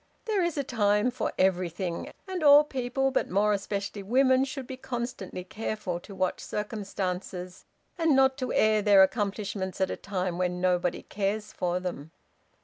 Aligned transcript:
There 0.25 0.41
is 0.43 0.57
a 0.57 0.63
time 0.63 1.11
for 1.11 1.31
everything; 1.37 2.11
and 2.27 2.41
all 2.43 2.63
people, 2.63 3.11
but 3.11 3.29
more 3.29 3.53
especially 3.53 4.01
women, 4.01 4.45
should 4.45 4.65
be 4.65 4.75
constantly 4.75 5.43
careful 5.43 5.99
to 5.99 6.15
watch 6.15 6.39
circumstances, 6.39 7.65
and 7.99 8.15
not 8.15 8.35
to 8.39 8.51
air 8.51 8.81
their 8.81 9.03
accomplishments 9.03 9.79
at 9.79 9.91
a 9.91 9.95
time 9.95 10.39
when 10.39 10.59
nobody 10.59 11.03
cares 11.03 11.53
for 11.53 11.79
them. 11.79 12.09